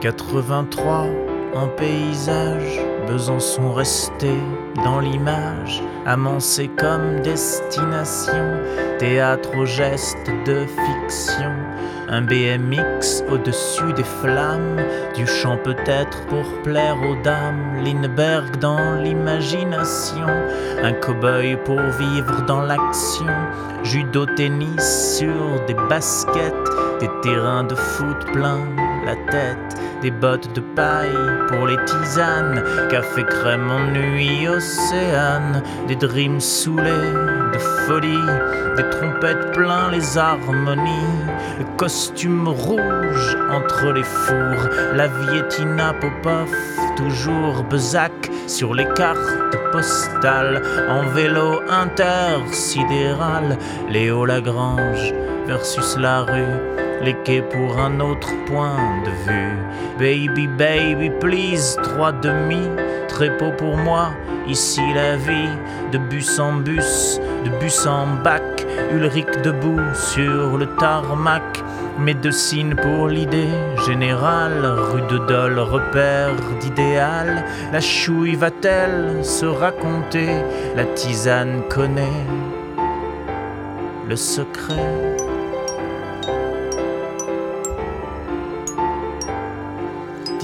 [0.00, 1.06] 83
[1.54, 4.32] en paysage, Besançon resté
[4.84, 8.60] dans l'image, amancé comme destination,
[8.98, 11.52] théâtre au geste de fiction,
[12.08, 14.82] un BMX au-dessus des flammes,
[15.14, 20.26] du chant peut-être pour plaire aux dames, Lindbergh dans l'imagination,
[20.82, 23.32] un cow-boy pour vivre dans l'action,
[23.82, 26.54] judo tennis sur des baskets,
[27.00, 28.60] des terrains de foot plein
[29.06, 31.16] la tête, des bottes de paille
[31.48, 37.12] pour les tisanes, café crème ennui océane, des dreams saoulés
[37.52, 38.16] de folie,
[38.76, 40.90] des trompettes plein les harmonies,
[41.58, 46.50] le costume rouge entre les fours, la Vietina Popov,
[46.96, 53.58] toujours Bezac sur les cartes postales, en vélo intersidéral,
[53.88, 55.12] Léo Lagrange
[55.46, 59.56] versus la rue les quais pour un autre point de vue.
[59.98, 62.68] Baby, baby, please, trois demi,
[63.08, 64.10] trépeau pour moi,
[64.46, 65.50] ici la vie,
[65.92, 71.62] de bus en bus, de bus en bac, Ulrich debout sur le tarmac.
[71.98, 73.48] Médecine pour l'idée
[73.86, 77.42] générale, rue de Dole, repère d'idéal.
[77.72, 80.28] La chouille va-t-elle se raconter?
[80.76, 82.26] La tisane connaît
[84.06, 85.16] le secret.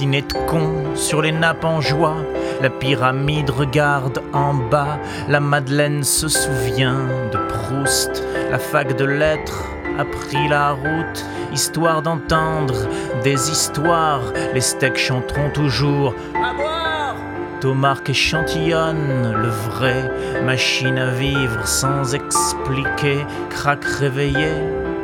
[0.05, 2.17] De con sur les nappes en joie.
[2.61, 4.99] La pyramide regarde en bas.
[5.29, 8.23] La Madeleine se souvient de Proust.
[8.51, 9.63] La fac de lettres
[9.97, 12.75] a pris la route, histoire d'entendre
[13.23, 14.33] des histoires.
[14.53, 17.15] Les steaks chanteront toujours à boire.
[17.61, 20.11] Thomas échantillonne le vrai,
[20.43, 24.51] machine à vivre sans expliquer, craque réveillé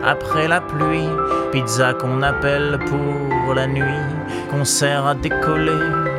[0.03, 1.09] après la pluie,
[1.51, 4.05] pizza qu'on appelle pour la nuit,
[4.49, 5.71] concert à décoller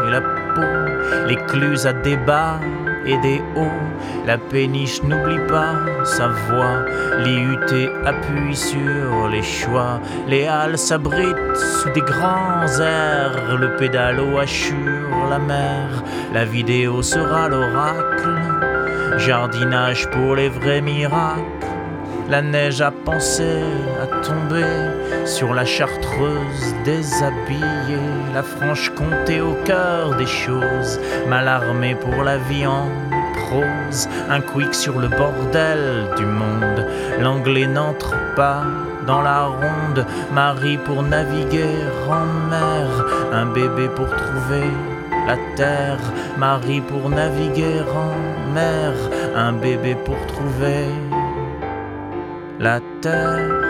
[0.07, 2.61] et la peau, l'écluse à débat
[3.07, 3.83] et des hauts,
[4.27, 6.85] la péniche n'oublie pas sa voix,
[7.19, 15.29] l'IUT appuie sur les choix, les halles s'abritent sous des grands airs, le pédalo assure
[15.31, 16.03] la mer,
[16.33, 18.37] la vidéo sera l'oracle,
[19.19, 21.70] jardinage pour les vrais miracles
[22.31, 23.61] la neige a pensé
[24.01, 24.65] à tomber
[25.25, 27.99] sur la chartreuse déshabillée,
[28.33, 32.87] la Franche-Comté au cœur des choses, mal armée pour la vie en
[33.35, 36.87] prose, un quick sur le bordel du monde.
[37.21, 38.63] L'anglais n'entre pas
[39.09, 41.75] dans la ronde, Marie pour naviguer
[42.09, 42.87] en mer,
[43.33, 44.71] un bébé pour trouver
[45.27, 45.99] la terre,
[46.39, 48.93] Marie pour naviguer en mer,
[49.35, 50.87] un bébé pour trouver
[52.61, 53.70] la terre.